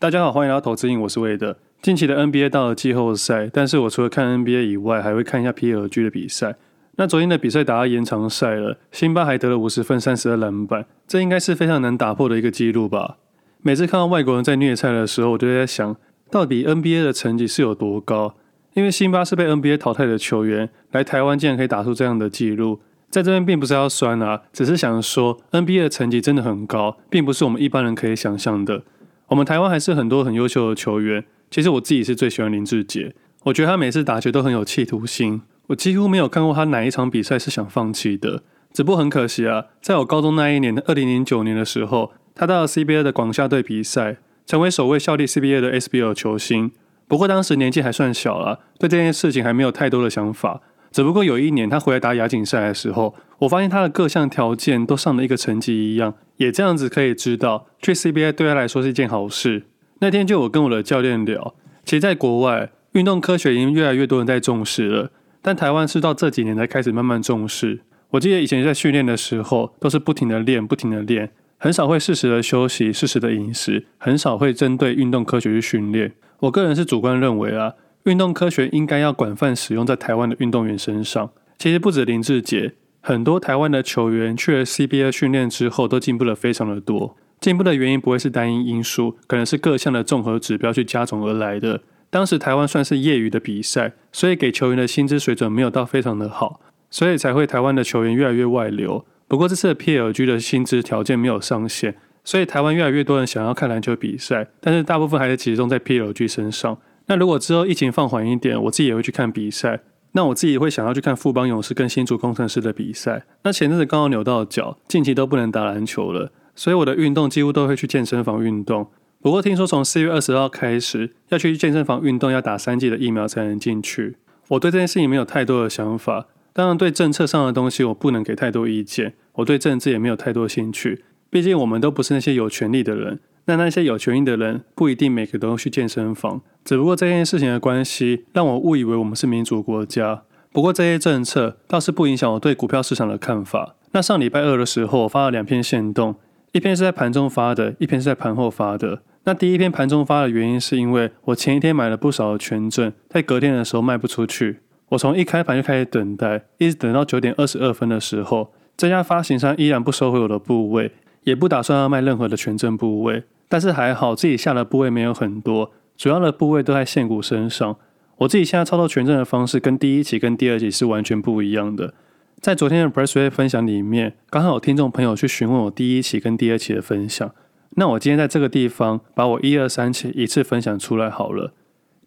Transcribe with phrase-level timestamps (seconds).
[0.00, 1.54] 大家好，欢迎来到投资瘾，我是魏德。
[1.82, 6.56] 近期的 NBA 到了季后赛，但是我除了看 NBA 以外，还会看一下 PLG 的比赛。
[6.96, 13.18] 那昨天的比赛打到延长赛了，辛巴还得了五十分、三十二篮板，这应该是非常难打破的一个纪录吧。
[13.60, 15.94] 每次看到外国人在虐菜的时候，我就在想，
[16.30, 18.36] 到底 NBA 的成绩是有多高？
[18.72, 22.80] 因为辛巴是被 NBA 淘汰的球员，来台湾竟然可以打出这样的纪录，
[23.10, 28.84] 在这边并不是要酸啊，只是想说 NBA 的成绩真的很高，并不是我们一般人可以想象的。
[29.30, 31.24] 我们台湾还是很多很优秀的球员。
[31.50, 35.42] 其实我自己是最喜欢林志杰，我觉得他每次打球都很有企图心。
[35.68, 38.42] 我几乎没有看过他哪一场比赛是想放弃的。
[38.72, 44.16] 只不过很可惜啊，在我高中那一年的二零零九年的时候，他到了 CBA 的广厦队比赛，
[44.46, 46.72] 成为首位效力 CBA 的 SBL 球星。
[47.06, 50.60] 不过当时年纪还算小了，对这件事情还没有太多的想法。
[50.92, 59.66] 只不过有一年他回来打亚锦赛的时候，我发现他的各项条件都上了一个层级一样，也这样子可以知道去 CBA 对他来说是一件好事。
[60.00, 61.54] 那天就我跟我的教练聊，
[61.84, 67.80] 其实在国外运动科学已经越来越多人在重视了，但台湾是到这几年才开始慢慢重视。
[68.10, 76.12] 我记得以前在训练的时候都是不停的练，不停的练，很少会适时的休息，适时的饮食，很少会针对运动科学去训练。
[76.40, 77.74] 我个人是主观认为啊。
[78.04, 81.30] 运动科学应该要广泛使用在台湾的运动员身上。
[81.58, 87.16] 其实不止林志杰，很多台湾的球员去了 CBA 训练之后，都进步了非常的多。
[87.38, 91.82] 进步的原因不会是单一因素，可能是各项的综合指标去加总而来的。
[92.08, 99.04] 当时台湾算是业余的比赛，所以给球员的薪资水准没有到非常的好，所以才会台湾的球员越来越外流。
[99.28, 106.78] 不过这次的 PLG 的薪资条件没有上限，所以台湾越来越多人想要看篮球比赛，但是大部分还是集中在 PLG 身上。
[107.10, 109.80] 那如果之后疫情放缓一点，我自己也会去看比赛。
[110.12, 113.24] 那我自己会想要去看富邦勇士跟新竹工程师的比赛。
[113.42, 118.86] 那前阵子刚好扭到脚，近期都不能打篮球了，所以我的运动几乎都会去健身房运动。
[119.20, 124.16] 不过听说从四月二十号开始要去健身房运动，要打三剂的疫苗才能进去。
[124.46, 129.14] 我对这件事情没有太多的想法，当然对政策上的东西我不能给太多意见。
[129.32, 133.18] 我对政治也没有太多兴趣，毕竟我们都不是那些有权力的人。
[133.50, 140.22] 那那些有权益的人不一定每个都去健身房，只不过这件事情的关系让我误以为我们是民主国家。
[140.52, 143.74] 不过这些政策倒是不影响我对股票市场的看法。
[143.90, 146.14] 那上礼拜二的时候，我发了两篇限动，
[146.52, 149.02] 一篇是在盘中发的，一篇是在盘后发的。
[149.24, 154.60] 那第一篇盘中发的原因是因为我前一天买了不少的权证，在隔天的时候卖不出去。
[154.90, 160.92] 我从一开盘就开始等待，一直等到九点二十二分的时候，这家发行商依然不收回我的部位，
[161.24, 163.22] 也不打算要卖任何的权证部位。
[163.50, 167.76] 但是还好，自己下的部位没有很多，主要的部位都在现股身上。
[168.18, 171.92] 我自己现在操作权证的方式跟第一期跟第二期是完全不一样的。
[172.40, 177.34] 在昨天的 Pressway 分享里面，刚好有听众朋友去询问我第一期跟第二期的分享。
[177.70, 181.52] 那我今天在这个地方把我一二三期一次分享出来好了。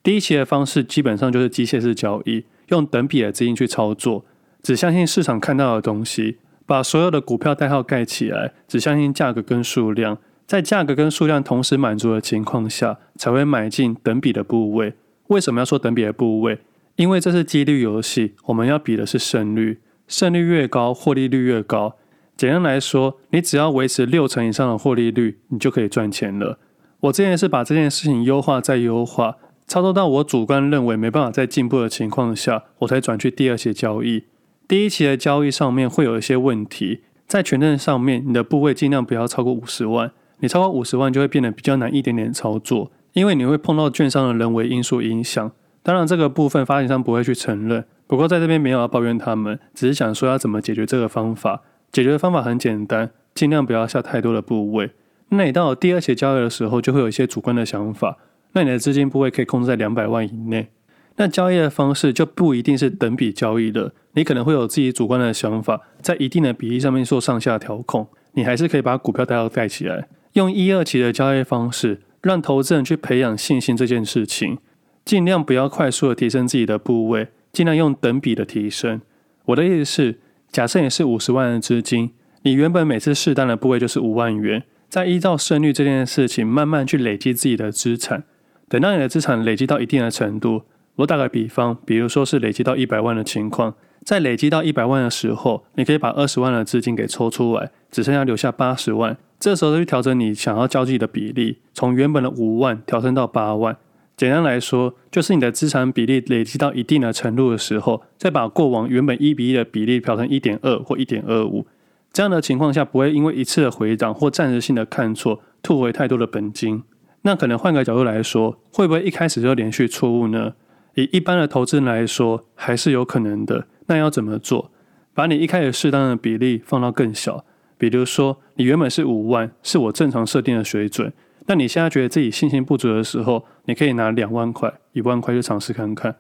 [0.01, 4.23] 第一期的方式基本上就是机械式交易，用等比的资金去操作，
[4.61, 10.19] 只相信市场看到的东西，把所有的股票代号盖起来，只相信价格跟数量。
[10.45, 14.93] 在价格跟数量同时满足的情况下，才会买进等比的部位。
[15.27, 16.59] 为什么要说等比的部位？
[16.95, 21.95] 因为这是几率游戏，我们要比的是胜率，胜率越高，获利率越高。
[22.35, 26.59] 简单来说，你只要维持六成以上的获利率，你就可以赚钱了。
[26.99, 34.25] 我之前是把这件事情优化再优化，操作到我主观认为没办法再进步的情况下，我才转去第二期交易。
[34.67, 40.11] 第一期的交易上面会有一些问题，在权证上面，你的部位尽量不要超过五十万。
[40.43, 45.49] 你超过五十万就会变得比较难一点点操作，因为你会碰到券商的人为因素影响。
[45.81, 51.61] 当然这个部分发行商不会去承认，不过在这边没有要抱怨他们，只是想说要怎么解决这个方法。
[51.93, 54.91] 解决的方法很简单，尽量不要下太多的部位。
[55.29, 58.17] 那你到第二期交易的时候，就会有一些主观的想法，
[58.51, 60.67] 那你的资金部位可以控制在两百万以内。
[61.15, 70.09] 那交易的方式就不一定是等比交易了，你可能会有自己主观的想法，在一定的比例上面做上下调控，你还是可以把股票带到盖起来。
[70.33, 74.57] 用一二期的交易方式，让投资人去培养信心这件事情，
[75.05, 79.01] 尽量不要快速的提升自己的部位，尽量用等比的提升。
[79.45, 80.19] 我的意思是，
[80.51, 88.23] 假设你是五十万的资金，你原本每次试单的部位就是五万元，再依照胜率这件事情慢慢去累积自己的资产。
[88.67, 90.63] 等到你的资产累积到一定的程度，
[90.95, 99.15] 我打个比方，比如说是累积到一百万的情况，在累积到一百万的时候，你可以把二十万的资金给抽出来，只剩下留下八十万。
[99.43, 103.75] 这时候就调整你想要交际的比例，从原本的五万调升到八万。
[104.15, 111.67] 简单来说，就是你的资产比例累积到一定的程度的时候，再把过往原本一比一的比例调成一点二或一点二五。
[112.13, 116.81] 这样的情况下，不会因为一次的回档或暂时性的看错，吐回太多的本金。
[117.23, 120.53] 那可能换个角度来说，会不会一开始就连续错误呢？
[120.95, 123.67] 以一般的投资人来说，还是有可能的。
[123.87, 124.71] 那要怎么做？
[125.13, 127.43] 把你一开始适当的比例放到更小，
[127.77, 131.11] 比如说你原本是五万，是我正常设定的水准。
[131.47, 136.15] 那你现在觉得自己信心不足的时候，你可以拿两万块、一万块去尝试看看。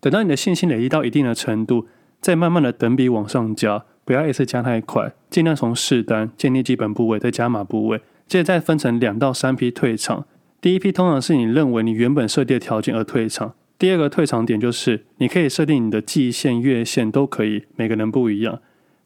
[0.00, 1.86] 等到你的信心累积到一定的程度，
[2.20, 7.98] 再慢慢的等比往上加，不要一次加太快，尽量从试单建立基本部位，再加码部位，
[8.28, 10.26] 接着再分成两到三批退场。
[10.60, 13.54] 第一批通常是你认为你原本设定的条件而退场。
[13.78, 18.60] 第二个退场点就是你可以设定你的季线、月线都可以，每个人不一样。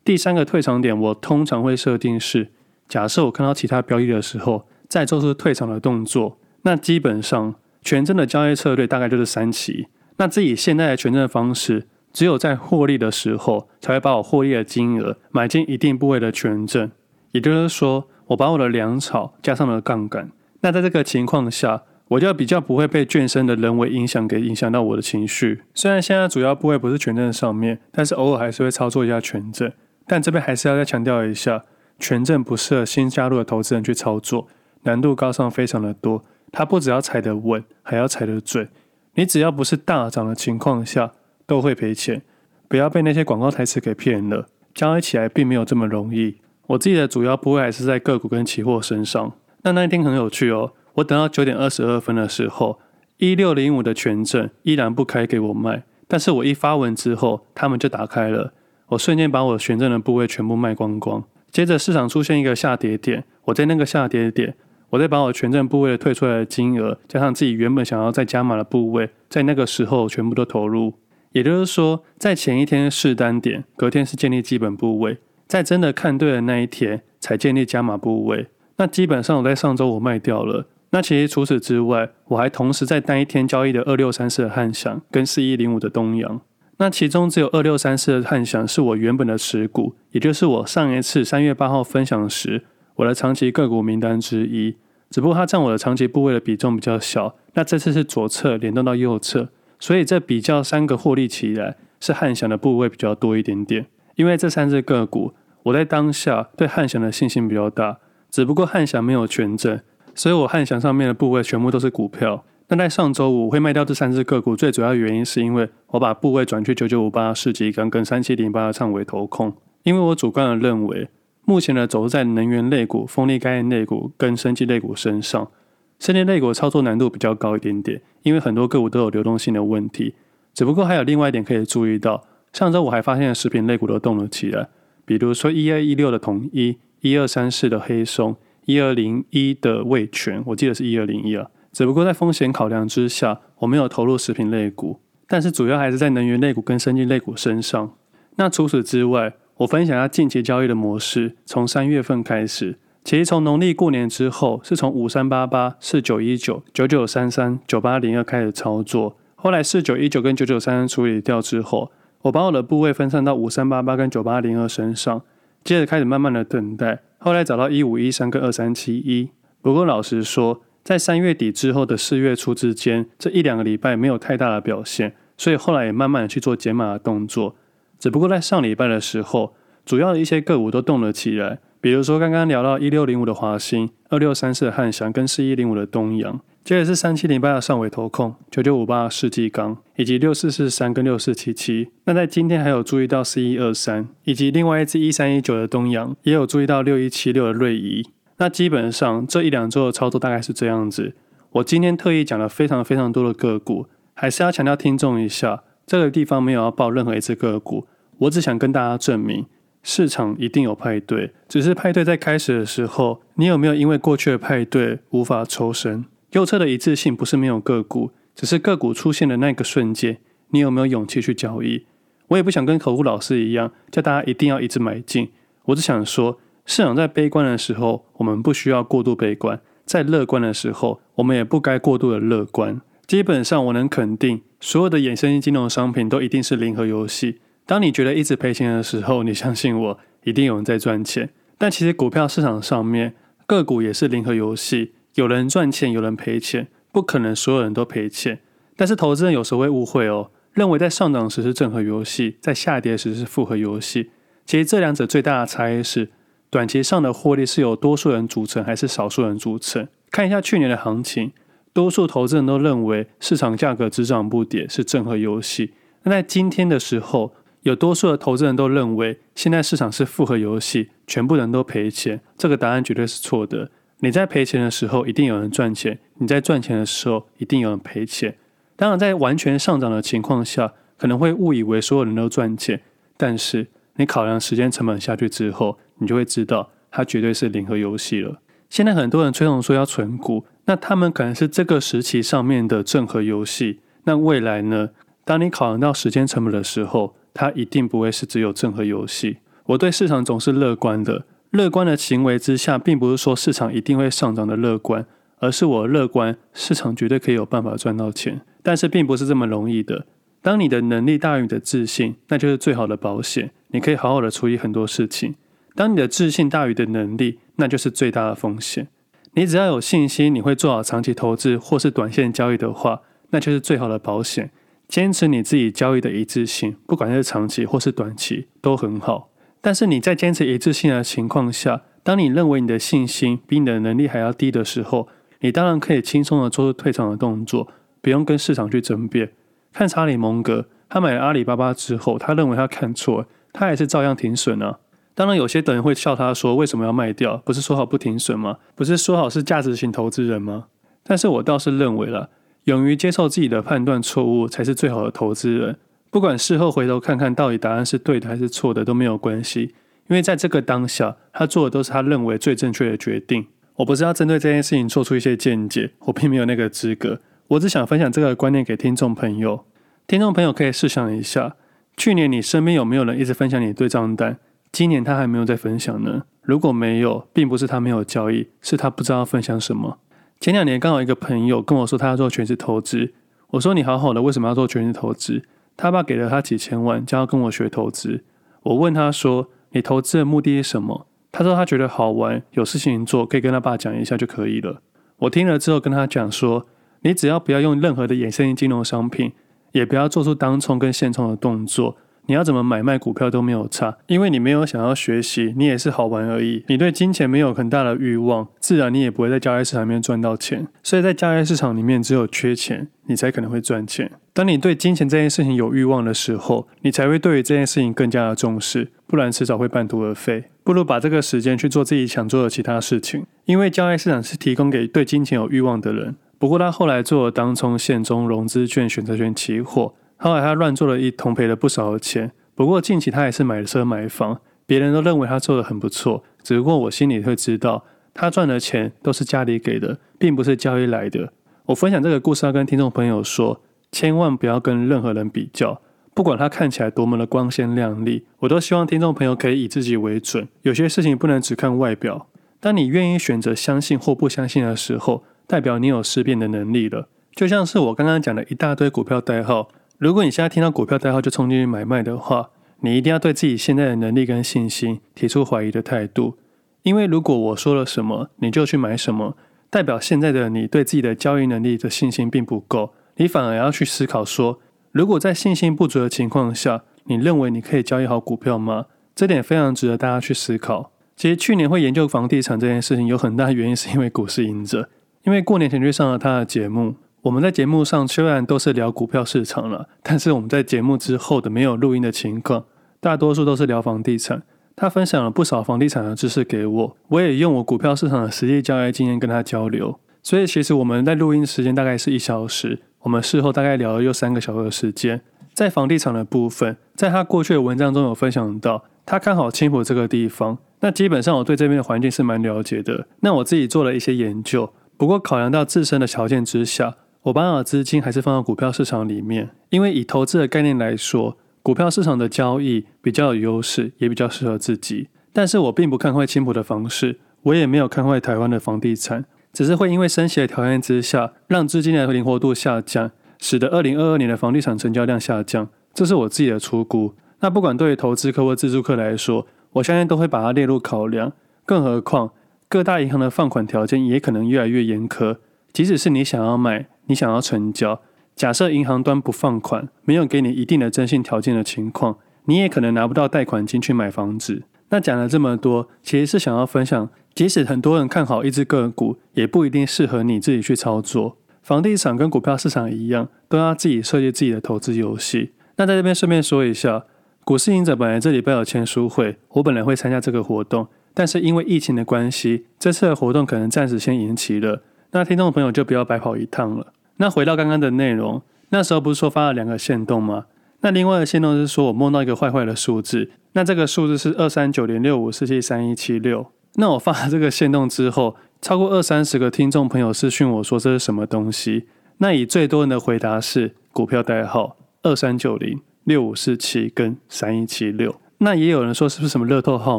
[0.05, 2.51] 第三个退场点我通常会设定是，
[2.89, 4.67] 假设我看到其他标的的时候。
[4.91, 9.87] 再做出退场的动作，那基本上权证的交易策略大概就是三期。
[10.17, 16.91] 那自己现在的权证方式，只有在获利的时候，才会把我获利的金额买进一定部位的权证。
[17.31, 20.33] 也就是说，我把我的粮草加上了杠杆。
[20.63, 25.63] 那在这个情况下，我就比较不会被券商的人为影响给影响到我的情绪。
[25.73, 29.71] 虽然现在主要部位不是权证上面，但是偶尔还是会操作一下权证。
[30.11, 31.63] 但这边还是要再强调一下，
[32.01, 34.49] 权证不适合新加入的投资人去操作。
[34.83, 38.69] 难度高上非常的多，它不只要踩得稳，还要踩得准。
[39.15, 41.13] 你只要不是大涨的情况下，
[41.47, 42.23] 都会赔钱。
[42.67, 46.39] 不要被那些广告台词给骗了，交易起来并没有这么容易。
[46.67, 49.33] 我自己的主要部位还是在个股跟期货身上。
[49.63, 52.81] 那那一天很有趣哦，我等到九点二十二分的时候，
[53.19, 58.53] 一六零五的权证依然不开给我卖，但是我一发文之后，他们就打开了，
[58.91, 61.25] 我瞬间把我权证的部位全部卖光光。
[61.51, 64.55] 接着市场出现一个下跌点，我在那个下跌点。
[64.91, 70.95] 我再把我权证部位的退出来的金额，加上自己原本想要再加码的部位，在那个时候全部都投入。
[71.31, 78.49] 也就是说，在前一天试单点，隔天是建立基本部位，在真的看对的那一天才建立加码部位。
[78.79, 80.67] 那基本上我在上周我卖掉了。
[80.91, 86.41] 那其实除此之外，我还同时在单一天交易的二六三四的汉翔跟四一零五的东阳。
[86.81, 92.63] 那其中只有二六三四的汉翔是我原本的持股，也就是我上一次三月八号分享时。
[92.97, 94.77] 我的长期个股名单之一，
[95.11, 97.37] 只不过它占我的长期部位的比重比较小。
[97.53, 103.85] 那这次是左侧联动到右侧，所以这比较三个获利起来，是汉翔的部位比较多一点点。
[104.15, 105.35] 因为这三只个股，
[105.65, 107.99] 我在当下对汉翔的信心比较大。
[108.31, 109.79] 只不过汉翔没有权证，
[110.15, 112.43] 所以我汉翔上面的部位全部都是股票。
[112.71, 119.53] 那在上周五会卖掉这三只个股，最主要原因是因为我把部位转去九九五八世纪钢跟三七零八的创惟投控，
[119.83, 121.09] 因为我主观的认为。
[121.47, 125.51] 目前的走势在能源类股、风力概念类股跟生技类股身上，
[125.99, 130.15] 生技类股操作难度比较高一点点，因为很多个股都有流动性的问题。
[130.55, 134.69] 只不过还有另外一点可以注意到，上周我还发现食品类股都动了起来，
[135.05, 141.49] 比如说一二一六的统一、一二三四的黑松、一二零一的味全，我记得是一二零一啊。
[141.73, 147.93] 只不过在风险考量之下，我没有投入食品类股，但是主要还是在能源类股跟生技类股身上。
[148.37, 159.17] 那除此之外，我分享一下近期交易的模式，从三月份开始，其实从农历过年之后，是从五三八八、四九一九、九九三三、九八零二开始操作。
[159.37, 161.93] 后来四九一九跟九九三三处理掉之后，
[162.23, 165.23] 我把我的部位分散到五三八八跟九八零二身上，
[165.63, 167.01] 接着开始慢慢的等待。
[167.19, 169.31] 后来找到一五一三跟二三七一。
[169.63, 177.55] 不过老实说，在三月底之后的四月初之间，这一两个礼拜没有太大的表现，所以后来也慢慢的去做减码的动作。
[177.99, 191.89] 只不过在上礼拜的时候，主要的一些个股都动了起来，比如说刚刚聊到一六零五的华兴、二六三四的汉翔跟四一零五的东阳，接着是三七零八的上尾投控、九九五八的世纪钢，以及六四四三跟六四七七。
[192.05, 198.07] 那在今天还有注意到四一二三，以及另外一支一三一九的东阳，也有注意到六一七六的瑞仪。
[198.41, 201.15] 那基本上这一两周的操作大概是这样子。
[201.53, 205.63] 我今天特意讲了非常非常多的个股，还是要强调听众一下。
[205.87, 207.87] 这个地方没有要报任何一只个股，
[208.19, 209.45] 我只想跟大家证明，
[209.83, 216.07] 市场一定有派对，只是派对在开始的时候，你有没有因为过去的派对无法抽身？
[216.31, 220.17] 右侧的一致性不是没有个股，只是个股出现的那个瞬间，
[220.51, 221.85] 你有没有勇气去交易？
[222.29, 225.31] 我也不想跟口误老师一样，叫大家一定要一直买进。
[225.67, 226.39] 我只想说，
[226.71, 232.81] 市场在悲观的时候，我们不需要过度悲观；在乐观的时候，我们也不该过度的乐观。
[233.09, 234.43] 基本上，我能肯定。
[234.61, 237.41] 所有的衍生性金融商品都一定是零和游戏。
[237.67, 241.31] 当你觉得一直赔钱的时候，你相信我，一定有人在赚钱。
[241.59, 243.17] 但其实股票市场上面
[243.49, 248.39] 个股也是零和游戏，有人赚钱，有人赔钱，不可能所有人都赔钱。
[248.77, 254.11] 但是投资人有时候会误会哦，认为在上涨时是正和游戏，在下跌时是负和游戏。
[254.47, 256.11] 其实这两者最大的差异是，
[256.51, 259.87] 短期上的获利是由多数人组成还是少数人组成。
[260.11, 261.33] 看一下去年的行情。
[261.73, 265.73] 多数投资人都认为市场价格只涨不跌是正和游戏。
[266.03, 272.21] 那在今天的时候，有多数的投资人都认为现在市场是负和游戏，全部人都赔钱。
[272.37, 273.71] 这个答案绝对是错的。
[274.01, 278.37] 你在赔钱的时候，一定有人赚钱；你在赚钱的时候，一定有人赔钱。
[278.75, 282.81] 当然，在完全上涨的情况下，可能会误以为所有人都赚钱，
[283.17, 288.43] 但是你考量时间成本下去之后，你就会知道它绝对是零和游戏了。
[288.69, 293.81] 现在很多人吹捧说要存股，那他们可能是这个时期上面的正和游戏。
[294.05, 294.91] 那未来呢？
[295.25, 299.39] 当你考量到时间成本的时候，它一定不会是只有正和游戏。
[299.67, 305.07] 我对市场总是乐观的，乐观的行为之下，并不是说市场一定会上涨的乐观，
[305.39, 308.41] 而是我乐观市场绝对可以有办法赚到钱。
[308.63, 310.07] 但是并不是这么容易的。
[310.43, 313.51] 当你的能力大于你的自信，那就是最好的保险。
[313.69, 315.35] 你可以好好的处理很多事情。
[315.81, 318.89] 当你的自信大于的能力，那就是最大的风险。
[319.33, 324.51] 你只要有信心，你会做好长期投资或是短线交易的话，那就是最好的保险。
[324.87, 329.31] 坚持你自己交易的一致性，不管是长期或是短期，都很好。
[329.63, 335.09] 但是你在坚持一致性的情况下，当你认为你的信心比你的能力还要低的时候，
[335.39, 337.67] 你当然可以轻松的做出退场的动作。
[338.03, 339.33] 不用跟市场去争辩。
[339.73, 344.81] 看查理蒙格，他买了阿里巴巴之后，他认为他看错，他还是照样停损啊。
[345.21, 347.37] 当然，有些人会笑他说：“为什么要卖掉？
[347.45, 348.57] 不是说好不停损吗？
[348.75, 350.69] 不是说好是价值型投资人吗？”
[351.05, 352.31] 但是我倒是认为了，
[352.65, 355.77] 勇于接受自己的判断错误，才是最好的投资人。
[356.09, 359.75] 不管事后回头看看到底答案是对的还是错的都没有关系，
[360.09, 363.47] 因为在这个当下，他做的都是他认为最正确的决定。
[363.77, 367.21] 我不是要针对这件事情做出一些见解，我并没有那个资格。
[367.49, 369.67] 我只想分享这个观念给听众朋友。
[370.07, 371.57] 听众朋友可以试想一下，
[371.95, 374.39] 去年你身边有没有人一直分享你对账单？
[374.73, 376.25] 今年他还没有在分享呢？
[376.43, 379.99] 如果没有，并不是他没有交易，是他不知道分享什么。
[380.41, 383.13] 前两年刚好一个朋友跟我说他要做全职投资，
[383.51, 385.43] 我说你好好的，为什么要做全职投资？
[385.77, 388.25] 他爸给了他几千万，就要跟我学投资。
[388.63, 391.07] 我问他说，你投资的目的是什么？
[391.33, 394.83] 他说他觉得好玩，有事情做，可以跟他爸讲一下就可以了。
[395.19, 396.67] 我听了之后跟他讲说。
[397.03, 399.33] 你只要不要用任何的衍生金融商品，
[399.73, 401.97] 也不要做出当冲跟现冲的动作。
[402.31, 406.65] 你要怎么买卖股票都没有差，因为你没有想要学习，你也是好玩而已。
[406.69, 410.69] 你对金钱没有很大的欲望，自然你也不会在交易市场里面赚到钱。
[410.81, 414.13] 所以在交易市场里面，只有缺钱，你才可能会赚钱。
[414.33, 420.45] 当你对金钱这件事情有欲望的时候，你才会对于这件事情更加的重视，不然迟早会半途而废。
[420.63, 426.15] 不如把这个时间去做自己想做的其他事情，因为交易市场是提供给对金钱有欲望的人。
[426.39, 432.31] 不过他后来做了当冲、现中、融资券、选择权、期货，后来他乱做了一通，赔了不少的钱。
[432.55, 436.23] 不过近期他也是买车买房，别人都认为他做得很不错。
[436.43, 441.33] 只不过我心里会知道，他赚的钱都是家里给的，并不是交易来的。
[441.65, 445.81] 我分享这个故事要跟听众朋友说，千万不要跟任何人比较，
[446.13, 450.47] 不管他看起来多么的光鲜亮丽，我都希望听众朋友可以以自己为准。
[450.61, 452.27] 有些事情不能只看外表。
[452.61, 459.71] 当你愿意选择相信或不相信的时候，代表你有思辨的能力了，就像是我刚刚讲的一大堆股票代号。
[460.01, 462.49] 如果你现在听到股票代号就冲进去买卖的话，
[462.81, 466.39] 你一定要对自己现在的能力跟信心提出怀疑的态度。
[466.85, 469.37] 因为如果我说了什么，你就去买什么，
[469.69, 472.95] 代表现在的你对自己的交易能力的信心并不够。
[473.17, 474.59] 你反而要去思考说，
[474.91, 478.87] 如果在信心不足的情况下，你认为你可以交易好股票吗？
[479.15, 480.93] 这点非常值得大家去思考。
[481.15, 484.89] 其实去年会研究房地产这件事情，有很大原因是因为股市赢者。
[485.25, 492.65] 因为过年前去上了他的节目，我们在节目上虽然都是聊股票市场了，但是我们在节目之后的没有录音的情况，
[492.99, 494.43] 大多数都是聊房地产。
[494.75, 500.01] 他分享了不少房地产的知识给我，我也用我股票市场的实际交易经验跟他交流。
[500.23, 505.21] 所以其实我们在录音时间大概是一小时，我们事后大概聊了又三个小时的时间。
[505.53, 510.57] 在房地产的部分，在他过去的文章中有分享到，他看好青浦这个地方。
[510.81, 513.07] 那基本上我对这边的环境是蛮了解的。
[513.21, 514.73] 那我自己做了一些研究。
[514.97, 519.51] 不过，考量到自身的条件之下，我把我资金还是放到股票市场里面。
[519.69, 525.09] 因为以投资的概念来说，股票市场的交易比较有优势，也比较适合自己。
[525.33, 535.69] 但是我并不看坏青埔的房市，我也没有看坏台湾的房地产，只是会因为升息的条件之下，让资金的灵活度下降，使得二零二二年的房地产成交量下降。
[535.93, 537.15] 这是我自己的初估。
[537.41, 541.33] 那不管对于投资客或自住客来说，我相信都会把它列入考量。
[541.65, 542.33] 更何况，
[542.69, 545.37] 各大银行的放款条件也可能越来越严苛，
[545.73, 548.01] 即使是你想要买，你想要成交，
[548.37, 554.63] 假设银行端不放款，没有给你一定的征信条件的情况，你也可能拿不到贷款金去买房子。
[554.91, 561.37] 那讲了这么多，其实是想要分享，即使很多人看好一只个股，也不一定适合你自己去操作。
[561.65, 565.51] 房地产跟股票市场一样，都要自己设计自己的投资游戏。
[565.79, 567.05] 那在这边顺便说一下，
[567.45, 574.85] 股市赢者本来这礼拜有签书会，我本来会参加这个活动，但是因为疫情的关系，这次的活动可能暂时先延期了。
[575.13, 576.93] 那听众朋友就不要白跑一趟了。
[577.21, 580.47] 那回到刚刚的内容，那时候不是说发了两个限动吗？
[580.81, 586.47] 那另外的限动是说我梦到一个坏坏的数字，那这个数字是二三九零六五四七三一七六。
[586.77, 591.85] 那我发了这个限动之后，超过二三十个听众朋友私讯我说这是什么东西？
[592.17, 598.19] 那以最多人的回答是股票代号二三九零六五四七跟三一七六。
[598.39, 599.99] 那也有人说是不是什么乐透号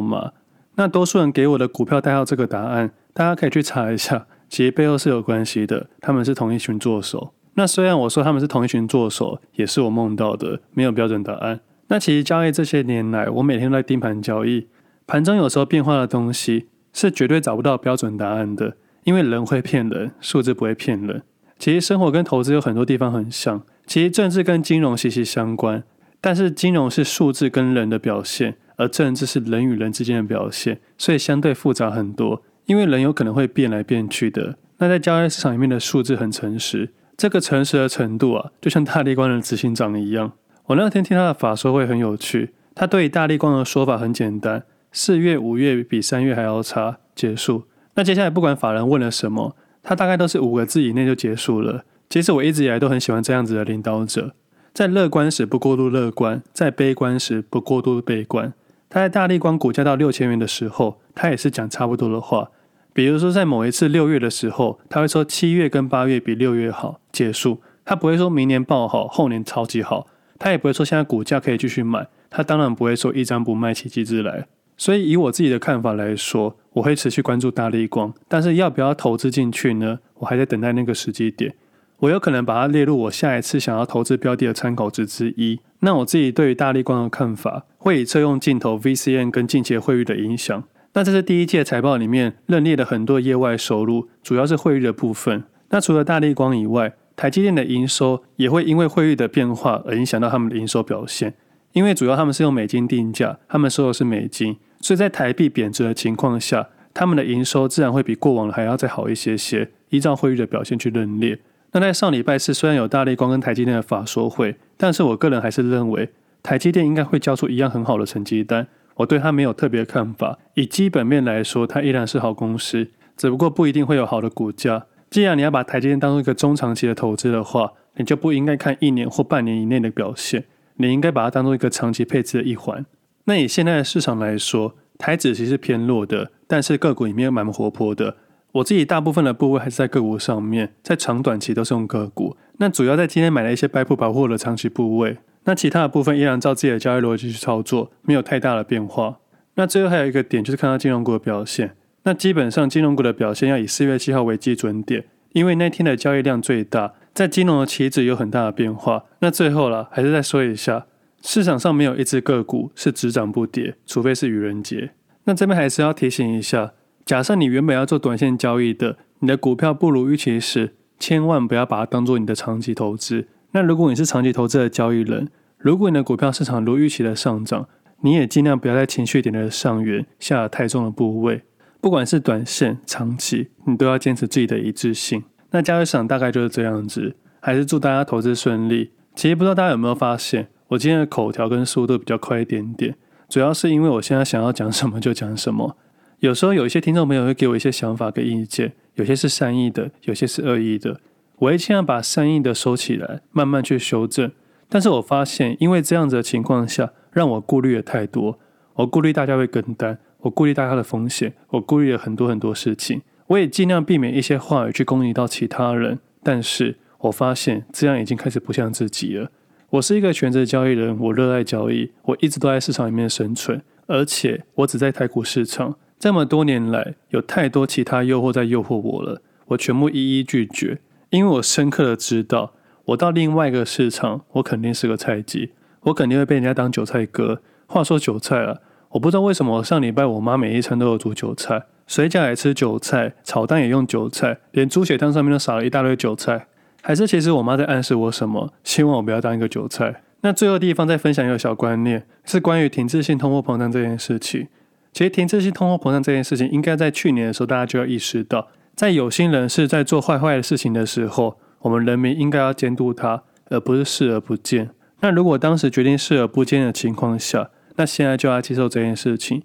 [0.00, 0.32] 码？
[0.74, 7.32] 那多数人给我的股票代号这个答案，大家可以去查一下，其实背后是有关系的，他们是同一群作手。
[7.54, 11.60] 那虽然我说他们是同一群作手，也是我梦到的，没有标准答案。
[11.88, 14.68] 那其实交易这些年来，我每天都在盯盘交易，
[15.06, 16.66] 盘中有时候变化的东西。
[16.92, 21.22] 是绝对找不到标准答案的，因为人会骗人，数字不会骗人。
[21.58, 25.84] 其实生活跟投资有很多地方很像，其实政治跟金融息息相关，
[26.20, 32.42] 但是金融是数字跟人的表现，而政治是人与人之间的表现，所以相对复杂很多。
[32.66, 34.56] 因为人有可能会变来变去的。
[34.78, 40.32] 那在交易市场里面的数字很诚实，这个诚实的程度啊，就像大立光的执行长一样。
[40.66, 44.64] 我那天听他的法说会很有趣，他对大立光的说法很简单。
[44.90, 47.64] 四月、五月比三月还要差，结束。
[47.94, 51.84] 那接下来不管法人问了什么，他大概都是五个字以内就结束了。
[52.08, 54.34] 其实我一直以来都很喜欢这样子的领导者，
[54.72, 58.52] 在乐观时不过度乐观，在悲观时不过度悲观。
[58.88, 62.50] 他在大立光股价到六千元的时候，他也是讲差不多的话。
[62.92, 67.60] 比如说在某一次六月的时候，他会说七月跟八月比六月好，结束。
[67.84, 70.06] 他不会说明年爆好，后年超级好。
[70.38, 72.06] 他也不会说现在股价可以继续买。
[72.28, 74.46] 他当然不会说一张不卖起机制来。
[74.76, 80.00] 所以，以我自己的看法来说，我会持续关注大立光，但是要不要投资进去呢？
[80.18, 81.54] 我还在等待那个时机点。
[81.98, 85.60] 我有可能把它列入我下一次想要投资标的的参考值之一。
[85.80, 90.64] 那我自己对于大立光的看法，会以车用镜头、VCM 跟近期汇率的影响。
[90.94, 95.44] 那这是第一届财报里面认列的很多业外收入，主要是汇率的部分。
[95.70, 101.34] 那除了大力光以外，台积电的营收也会因为汇率的变化而影响到他们的营收表现，
[101.72, 104.56] 因为主要他们是用美金定价，他们收的是美金。
[104.80, 109.70] 所以在台币贬值的情况下，他们的营收自然会比过往的还要再好一些些。
[109.88, 111.38] 依照汇率的表现去认列。
[111.72, 116.10] 那在上礼拜四，虽然有大力光跟台积电的法说会，但是我个人还是认为
[116.42, 118.66] 台积电应该会交出一样很好的成绩单。
[118.96, 120.38] 我对它没有特别看法。
[120.54, 124.86] 以基本面来说，它依然是好公司，只不过不一定会有好的股价。
[125.10, 130.44] 既然你要把台积电当做一个中长期的投资的话，你就不应该看一年或半年以内的表现，
[130.76, 132.86] 你应该把它当做一个长期配置的一环。
[133.24, 138.16] 那以现在的市场来说，台指其实偏弱的，但是个股里面蛮活泼的。
[138.52, 142.36] 我自己大部分的部位还是在个股上面，在长短期都是用个股。
[142.58, 149.18] 那主要在今天买了一些白普保护的长期部位，那其他的部分依然照自己的交易逻辑去操作，没有太大的变化。
[149.54, 151.76] 那最后还有一个点就是看到金融股的表现。
[152.04, 159.04] 那基本上金融股的表现要以四月七号为基准点，因为那天的交易量最大，在金融的期指有很大的变化。
[159.20, 160.86] 那最后了，还是再说一下。
[161.22, 164.90] 市场上没有一只个股是只涨不跌，除非是愚人节。
[165.24, 166.72] 那这边还是要提醒一下，
[167.04, 173.28] 假设你原本要做短线交易的，你的股票不如预期时，千万不要把它当做你的长期投资。
[173.52, 177.68] 那如果你是长期投资的交易人，如果你的股票市场如预期的上涨，
[178.00, 181.42] 你也尽量不要在情绪点的上缘下了太重的部位。
[181.80, 185.22] 不管是短线、长期，你都要坚持自己的一致性。
[185.50, 188.92] 那交易市场大概就是这样子，还是祝大家投资顺利。
[189.14, 190.48] 其实不知道大家有没有发现？
[190.68, 192.94] 我今天的口条跟速度比较快一点点，
[193.28, 195.76] 主要是因为我现在想要讲什么就讲什么。
[196.20, 200.98] 有时候有一些听众朋友会给我一些想法跟意见，有些是善意的，有些是恶意的。
[201.42, 204.30] 我会尽量把善意的收起来，慢慢去修正。
[204.68, 208.38] 但是我发现，因为这样子的情况下，让我顾虑了太多。
[208.74, 213.02] 我顾虑大家会跟单，我顾虑大家的风险，我顾虑了很多很多事情。
[213.26, 215.98] 我也尽量避免一些话语去攻击到其他人。
[216.22, 219.32] 但是我发现这样已经开始不像自己了。
[219.70, 225.76] 我是一个全职交易人，我热爱交易，我一直都在市场里面生存，而且我只在台股市场。
[225.98, 230.78] 这么多年来，有太多其他诱惑在诱惑我了，我全部一一拒绝，
[231.12, 232.54] 因为我深刻的知道，
[232.86, 235.50] 我到另外一个市场，我肯定是个菜鸡，
[235.82, 237.42] 我肯定会被人家当韭菜割。
[237.66, 238.56] 话说韭菜啊，
[238.92, 246.46] 我不知道为什么我上礼拜我妈每一餐都有煮韭菜，水饺也吃韭菜，炒蛋也用韭菜，连猪血汤上面都撒了一大堆韭菜。
[246.80, 250.02] 还是其实我妈在暗示我什么，希望我不要当一个韭菜。
[250.22, 254.48] 那最后地方再分享一个小观念，是关于停滞性通货膨胀这件事情。
[254.94, 264.70] 其实停滞性通货膨胀这件事情，应该在去年的时候大家就要意识到，在有心人士在做坏坏的事情的时候，我们人民应该要监督他，而不是视而不见。
[265.00, 269.42] 那如果当时决定视而不见的情况下，那现在就要接受这件事情。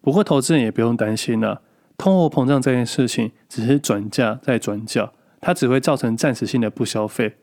[0.00, 1.60] 不过投资人也不用担心了，
[1.96, 5.10] 通货膨胀这件事情只是转价再转价，
[5.40, 7.34] 它只会造成暂时性的不消费。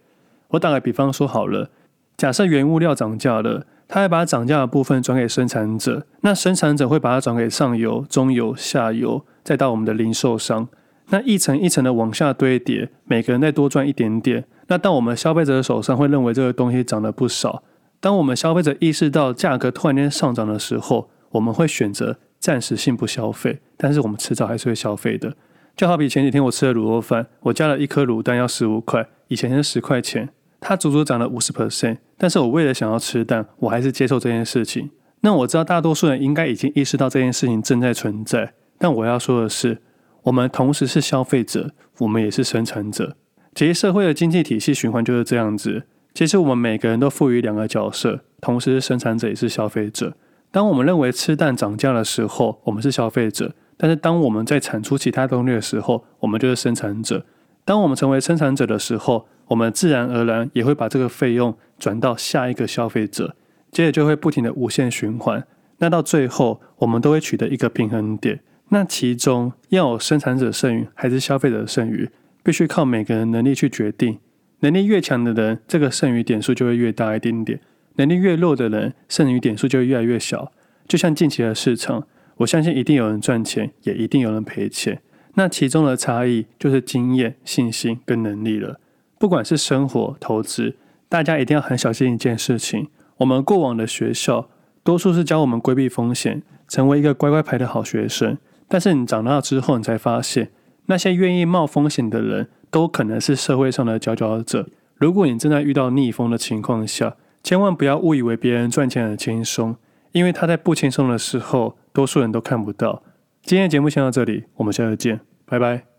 [0.50, 1.70] 我打个比方说好了，
[2.16, 10.70] 假设原物料涨价了，他会把涨价的部分转给生产者，那生产者会把它转给上游、中游、下游，再到我们的零售商。
[11.10, 14.46] 那一层一层的往下堆叠，每个人再多赚一点点。
[14.68, 17.62] 那到我们消费者的手上会认为这个东西涨了不少，
[18.00, 25.36] 当我们消费者意识到价格突然间上涨的时候，我们会选择暂时性不消费，但是我们迟早还是会消费的。
[25.76, 34.90] 就好比前几天我吃的卤肉饭，我加了一颗卤蛋要十五块，以前是十块钱，它足足涨了五十 percent，但是我为了想要吃蛋，我还是接受这件事情。
[35.22, 39.82] 那我知道大多数人应该已经意识到这件事情正在存在，但我要说的是。
[40.26, 43.16] 我们同时是消费者，我们也是生产者。
[43.54, 45.84] 其实社会的经济体系循环就是这样子。
[46.16, 50.16] 其实我们每个人都赋予两个角色，同时是生产者也是消费者。
[50.50, 57.24] 当我们认为吃蛋涨价的时候，我们是消费者；但是当我们在产出其他东西的时候，我们就是生产者。
[57.64, 63.36] 当我们成为生产者的时候，我们自然而然也会把这个费用转到下一个消费者，
[63.72, 65.46] 接着就会不停的无限循环。
[65.78, 68.40] 那到最后，我们都会取得一个平衡点。
[68.70, 72.10] 那其中要有生产者剩余还是消费者剩余，
[72.44, 74.20] 必须靠每个人能力去决定。
[74.62, 77.60] 能力越强的人，这个剩余点数就会越大一点点；
[77.98, 80.52] 能力越弱的人，剩余点数就会越来越小。
[80.88, 85.02] 就像近期的市场，我相信一定有人赚钱，也一定有人赔钱。
[85.36, 88.80] 那其中的差异就是经验、信心跟能力了。
[89.20, 90.76] 不管是生活、投资，
[91.08, 94.50] 大家一定要很小心一件事情：我们过往的学校，
[94.84, 98.38] 多数是教我们规避风险，成为一个乖乖牌的好学生。
[98.68, 100.52] 但是你长大之后，你才发现，
[100.88, 104.68] 那些愿意冒风险的人都可能是社会上的佼佼者。
[104.96, 109.76] 如果你正在遇到逆风的情况下，千万不要误以为别人赚钱很轻松，
[110.14, 113.04] 因为他在不轻松的时候，多数人都看不到。
[113.44, 115.95] 今天的节目先到这里，我们下次见，拜拜。